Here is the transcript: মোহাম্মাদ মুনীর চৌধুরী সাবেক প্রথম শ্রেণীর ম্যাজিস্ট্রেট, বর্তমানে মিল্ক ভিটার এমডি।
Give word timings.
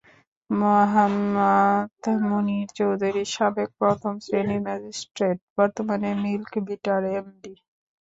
মোহাম্মাদ 0.49 1.91
মুনীর 2.23 2.67
চৌধুরী 2.77 3.23
সাবেক 3.35 3.69
প্রথম 3.79 4.13
শ্রেণীর 4.25 4.61
ম্যাজিস্ট্রেট, 4.67 5.37
বর্তমানে 5.57 6.09
মিল্ক 6.23 6.51
ভিটার 6.67 7.01
এমডি। 7.13 7.53